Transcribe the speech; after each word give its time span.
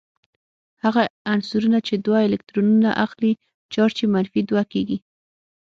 هغه 0.83 1.03
عنصرونه 1.31 1.79
چې 1.87 1.93
دوه 2.05 2.19
الکترونونه 2.27 2.89
اخلې 3.05 3.31
چارج 3.73 3.95
یې 4.01 4.07
منفي 4.13 4.41
دوه 4.49 4.63
کیږي. 4.73 4.97